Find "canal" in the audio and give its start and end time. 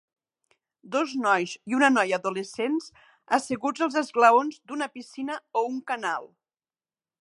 5.93-6.31